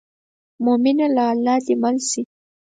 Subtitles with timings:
[0.65, 2.21] مومنه له الله دې مل شي.